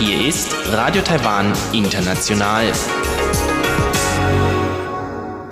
[0.00, 2.72] Hier ist Radio Taiwan International.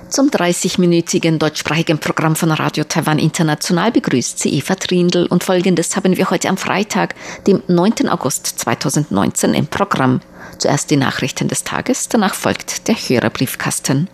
[0.09, 6.17] Zum 30-minütigen deutschsprachigen Programm von Radio Taiwan International begrüßt sie Eva Trindl und folgendes haben
[6.17, 7.15] wir heute am Freitag,
[7.47, 8.09] dem 9.
[8.09, 10.23] August 2019 im Programm.
[10.59, 14.09] Zuerst die Nachrichten des Tages, danach folgt der Hörerbriefkasten.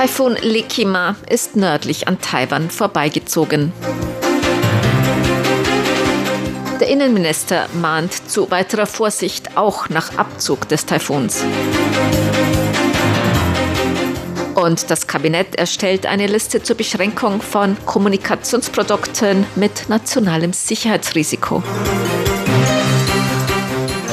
[0.00, 3.70] Taifun Lekima ist nördlich an Taiwan vorbeigezogen.
[6.80, 11.44] Der Innenminister mahnt zu weiterer Vorsicht auch nach Abzug des Taifuns.
[14.54, 21.62] Und das Kabinett erstellt eine Liste zur Beschränkung von Kommunikationsprodukten mit nationalem Sicherheitsrisiko.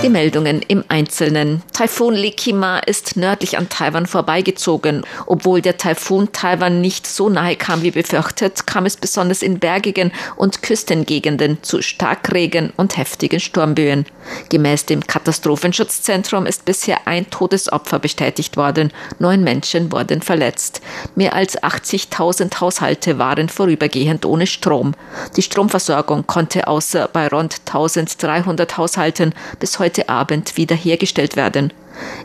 [0.04, 1.64] Die Meldungen im Einzelnen.
[1.74, 5.04] Taifun Likima ist nördlich an Taiwan vorbeigezogen.
[5.26, 10.12] Obwohl der Taifun Taiwan nicht so nahe kam wie befürchtet, kam es besonders in bergigen
[10.36, 14.06] und Küstengegenden zu Starkregen und heftigen Sturmböen.
[14.50, 18.92] Gemäß dem Katastrophenschutzzentrum ist bisher ein Todesopfer bestätigt worden.
[19.18, 20.82] Neun Menschen wurden verletzt.
[21.16, 24.94] Mehr als 80.000 Haushalte waren vorübergehend ohne Strom.
[25.38, 31.72] Die Stromversorgung konnte außer bei rund 1300 Haushalten bis heute heute Abend wiederhergestellt werden.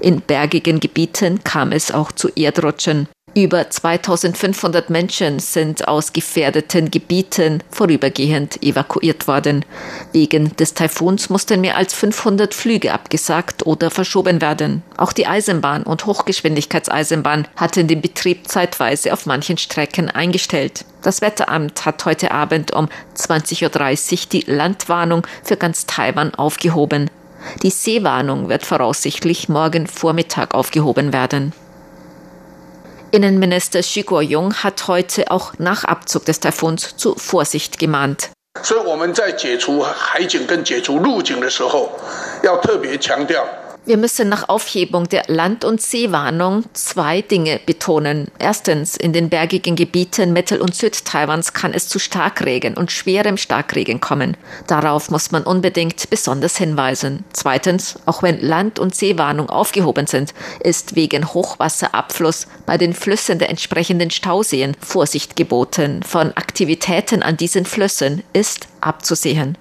[0.01, 3.07] In bergigen Gebieten kam es auch zu Erdrutschen.
[3.35, 9.65] Über 2500 Menschen sind aus gefährdeten Gebieten vorübergehend evakuiert worden.
[10.13, 14.83] Wegen des Taifuns mussten mehr als 500 Flüge abgesagt oder verschoben werden.
[14.99, 20.85] Auch die Eisenbahn und Hochgeschwindigkeitseisenbahn hatten den Betrieb zeitweise auf manchen Strecken eingestellt.
[21.03, 27.09] Das Wetteramt hat heute Abend um 20.30 Uhr die Landwarnung für ganz Taiwan aufgehoben.
[27.63, 31.53] Die Seewarnung wird voraussichtlich morgen Vormittag aufgehoben werden.
[33.11, 38.31] Innenminister Xu Guoyong hat heute auch nach Abzug des Taifuns zu Vorsicht gemahnt.
[38.61, 38.85] 所
[43.86, 48.28] 以我们在解除海警跟解除陆警的时候，要特别强调 wir müssen nach Aufhebung der Land- und Seewarnung zwei Dinge betonen.
[48.38, 54.02] Erstens, in den bergigen Gebieten Mittel- und Südtaiwans kann es zu Starkregen und schwerem Starkregen
[54.02, 54.36] kommen.
[54.68, 57.24] Darauf muss man unbedingt besonders hinweisen.
[57.32, 63.50] Zweitens, auch wenn Land- und Seewarnung aufgehoben sind, ist wegen Hochwasserabfluss bei den Flüssen der
[63.50, 66.04] entsprechenden Stauseen Vorsicht geboten.
[66.04, 69.56] Von Aktivitäten an diesen Flüssen ist abzusehen.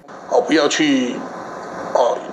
[0.45, 1.40] 不要去哦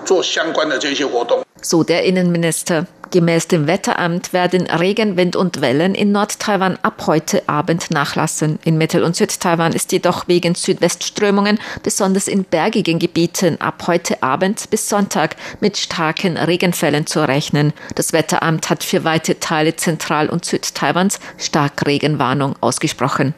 [0.08, 1.44] 做相关的这些活动。
[1.64, 2.86] so der Innenminister.
[3.10, 8.58] Gemäß dem Wetteramt werden Regen, Wind und Wellen in Nord-Taiwan ab heute Abend nachlassen.
[8.64, 14.68] In Mittel- und Süd-Taiwan ist jedoch wegen Südwestströmungen, besonders in bergigen Gebieten, ab heute Abend
[14.70, 17.72] bis Sonntag mit starken Regenfällen zu rechnen.
[17.94, 23.34] Das Wetteramt hat für weite Teile Zentral- und Süd-Taiwans Starkregenwarnung ausgesprochen.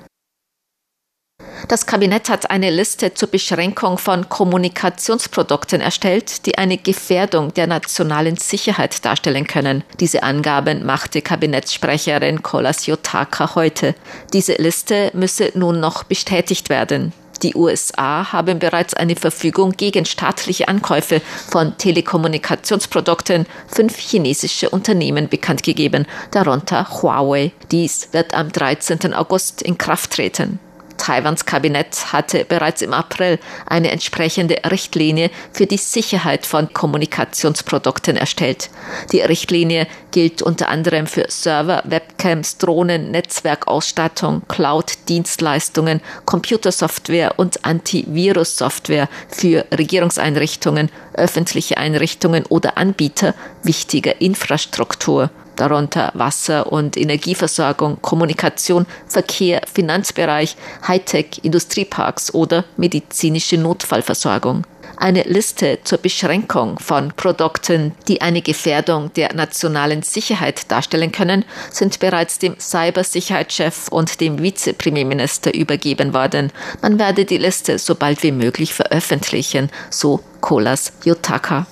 [1.67, 8.38] Das Kabinett hat eine Liste zur Beschränkung von Kommunikationsprodukten erstellt, die eine Gefährdung der nationalen
[8.38, 9.83] Sicherheit darstellen können.
[9.99, 13.95] Diese Angaben machte Kabinettssprecherin Kolas Yotaka heute.
[14.33, 17.13] Diese Liste müsse nun noch bestätigt werden.
[17.44, 25.63] Die USA haben bereits eine Verfügung gegen staatliche Ankäufe von Telekommunikationsprodukten fünf chinesische Unternehmen bekannt
[25.63, 27.51] gegeben, darunter Huawei.
[27.72, 29.13] Dies wird am 13.
[29.16, 30.59] August in Kraft treten.
[31.01, 38.69] Taiwans Kabinett hatte bereits im April eine entsprechende Richtlinie für die Sicherheit von Kommunikationsprodukten erstellt.
[39.11, 49.66] Die Richtlinie gilt unter anderem für Server, Webcams, Drohnen, Netzwerkausstattung, Cloud-Dienstleistungen, Computersoftware und Antivirus-Software für
[49.75, 60.55] Regierungseinrichtungen, öffentliche Einrichtungen oder Anbieter wichtiger Infrastruktur darunter Wasser- und Energieversorgung, Kommunikation, Verkehr, Finanzbereich,
[60.88, 64.66] Hightech, Industrieparks oder medizinische Notfallversorgung.
[64.97, 71.99] Eine Liste zur Beschränkung von Produkten, die eine Gefährdung der nationalen Sicherheit darstellen können, sind
[71.99, 76.52] bereits dem Cybersicherheitschef und dem Vizepremierminister übergeben worden.
[76.81, 81.67] Man werde die Liste so bald wie möglich veröffentlichen, so Kolas Yotaka.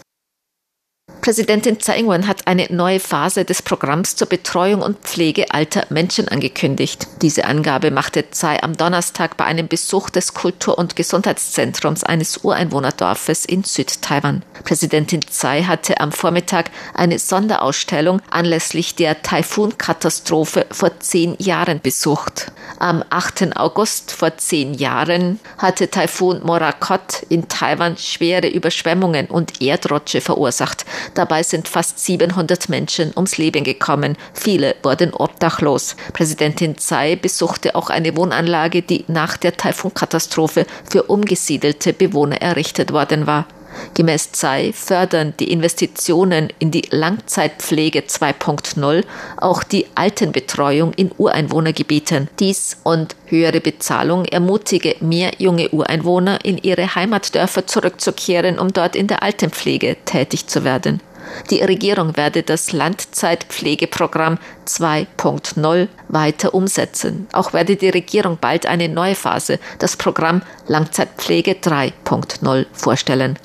[1.29, 6.27] Präsidentin Tsai Ing-wen hat eine neue Phase des Programms zur Betreuung und Pflege alter Menschen
[6.27, 7.05] angekündigt.
[7.21, 13.45] Diese Angabe machte Tsai am Donnerstag bei einem Besuch des Kultur- und Gesundheitszentrums eines Ureinwohnerdorfes
[13.45, 14.41] in Südtaiwan.
[14.63, 22.51] Präsidentin Tsai hatte am Vormittag eine Sonderausstellung anlässlich der Taifun-Katastrophe vor zehn Jahren besucht.
[22.79, 23.55] Am 8.
[23.55, 30.85] August vor zehn Jahren hatte Taifun Morakot in Taiwan schwere Überschwemmungen und Erdrutsche verursacht.
[31.19, 34.15] Dabei sind fast 700 Menschen ums Leben gekommen.
[34.33, 35.97] Viele wurden obdachlos.
[36.13, 43.27] Präsidentin Tsai besuchte auch eine Wohnanlage, die nach der Taifunkatastrophe für umgesiedelte Bewohner errichtet worden
[43.27, 43.47] war.
[43.95, 49.03] Gemäß ZEI fördern die Investitionen in die Langzeitpflege 2.0
[49.37, 52.29] auch die Altenbetreuung in Ureinwohnergebieten.
[52.39, 59.07] Dies und höhere Bezahlung ermutige mehr junge Ureinwohner in ihre Heimatdörfer zurückzukehren, um dort in
[59.07, 61.01] der Altenpflege tätig zu werden.
[61.49, 67.27] Die Regierung werde das Langzeitpflegeprogramm 2.0 weiter umsetzen.
[67.33, 73.37] Auch werde die Regierung bald eine neue Phase, das Programm Langzeitpflege 3.0 vorstellen.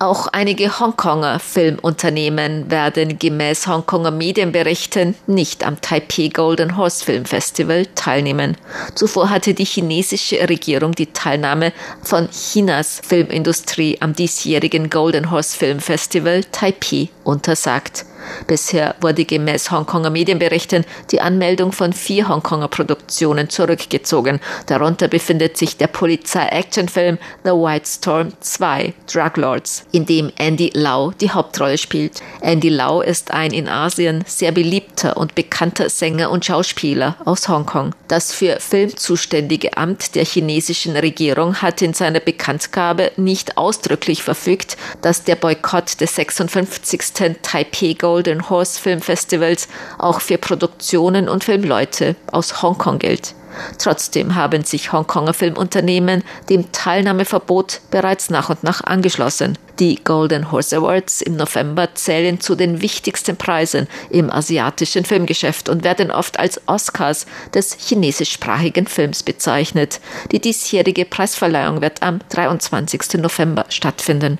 [0.00, 7.84] Auch einige Hongkonger Filmunternehmen werden gemäß Hongkonger Medienberichten nicht am Taipei Golden Horse Film Festival
[7.96, 8.56] teilnehmen.
[8.94, 11.72] Zuvor hatte die chinesische Regierung die Teilnahme
[12.04, 18.04] von Chinas Filmindustrie am diesjährigen Golden Horse Film Festival Taipei untersagt.
[18.46, 24.40] Bisher wurde gemäß Hongkonger Medienberichten die Anmeldung von vier Hongkonger Produktionen zurückgezogen.
[24.66, 31.12] Darunter befindet sich der Polizei-Actionfilm The White Storm 2 Drug Lords, in dem Andy Lau
[31.20, 32.22] die Hauptrolle spielt.
[32.40, 37.94] Andy Lau ist ein in Asien sehr beliebter und bekannter Sänger und Schauspieler aus Hongkong.
[38.08, 44.76] Das für Film zuständige Amt der chinesischen Regierung hat in seiner Bekanntgabe nicht ausdrücklich verfügt,
[45.02, 47.38] dass der Boykott des 56.
[47.42, 49.68] Taipei Golden Horse Film Festivals
[49.98, 53.34] auch für Produktionen und Filmleute aus Hongkong gilt.
[53.76, 59.58] Trotzdem haben sich Hongkonger Filmunternehmen dem Teilnahmeverbot bereits nach und nach angeschlossen.
[59.78, 65.84] Die Golden Horse Awards im November zählen zu den wichtigsten Preisen im asiatischen Filmgeschäft und
[65.84, 70.00] werden oft als Oscars des chinesischsprachigen Films bezeichnet.
[70.32, 73.20] Die diesjährige Preisverleihung wird am 23.
[73.20, 74.38] November stattfinden.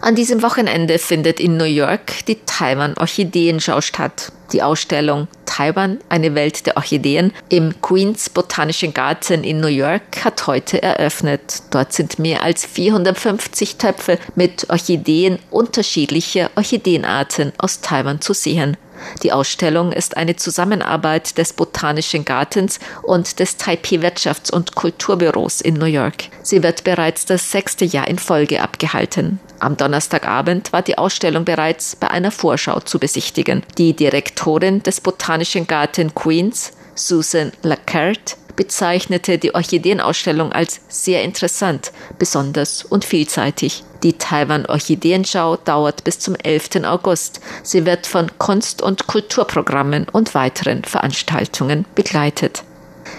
[0.00, 4.32] An diesem Wochenende findet in New York die Taiwan Orchideenschau statt.
[4.52, 10.46] Die Ausstellung Taiwan, eine Welt der Orchideen im Queens Botanischen Garten in New York hat
[10.46, 11.62] heute eröffnet.
[11.70, 18.76] Dort sind mehr als 450 Töpfe mit Orchideen unterschiedlicher Orchideenarten aus Taiwan zu sehen.
[19.22, 25.74] Die Ausstellung ist eine Zusammenarbeit des Botanischen Gartens und des Taipei Wirtschafts- und Kulturbüros in
[25.74, 26.24] New York.
[26.42, 29.40] Sie wird bereits das sechste Jahr in Folge abgehalten.
[29.60, 33.62] Am Donnerstagabend war die Ausstellung bereits bei einer Vorschau zu besichtigen.
[33.76, 42.84] Die Direktorin des Botanischen Garten Queens, Susan Lacarte, bezeichnete die Orchideenausstellung als sehr interessant, besonders
[42.84, 43.84] und vielseitig.
[44.02, 46.84] Die Taiwan Orchideenschau dauert bis zum 11.
[46.84, 47.40] August.
[47.62, 52.64] Sie wird von Kunst- und Kulturprogrammen und weiteren Veranstaltungen begleitet.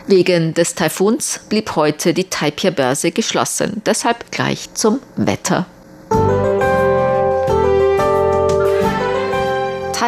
[0.08, 3.82] Wegen des Taifuns blieb heute die Taipei-Börse geschlossen.
[3.86, 5.68] Deshalb gleich zum Wetter.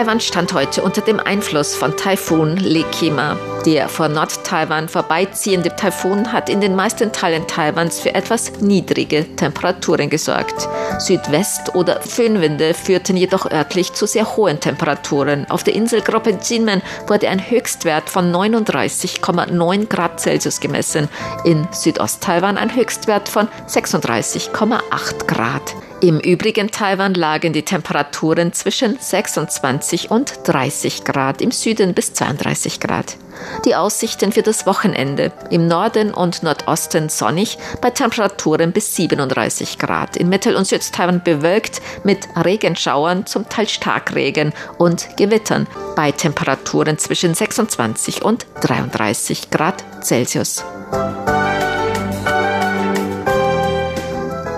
[0.03, 3.37] Taiwan stand heute unter dem Einfluss von Taifun Lekima.
[3.65, 10.09] Der vor Nord-Taiwan vorbeiziehende Taifun hat in den meisten Teilen Taiwans für etwas niedrige Temperaturen
[10.09, 10.67] gesorgt.
[10.99, 15.49] Südwest- oder Föhnwinde führten jedoch örtlich zu sehr hohen Temperaturen.
[15.49, 21.07] Auf der Inselgruppe Jinmen wurde ein Höchstwert von 39,9 Grad Celsius gemessen,
[21.45, 25.73] in Südost-Taiwan ein Höchstwert von 36,8 Grad.
[26.03, 32.79] Im übrigen Taiwan lagen die Temperaturen zwischen 26 und 30 Grad, im Süden bis 32
[32.79, 33.17] Grad.
[33.65, 35.31] Die Aussichten für das Wochenende.
[35.49, 40.17] Im Norden und Nordosten sonnig, bei Temperaturen bis 37 Grad.
[40.17, 47.33] In Mittel- und Südtaiwan bewölkt mit Regenschauern, zum Teil Starkregen und Gewittern, bei Temperaturen zwischen
[47.33, 50.63] 26 und 33 Grad Celsius.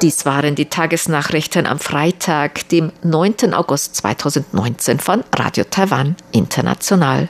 [0.05, 3.55] Dies waren die Tagesnachrichten am Freitag, dem 9.
[3.55, 7.27] August 2019 von Radio Taiwan International.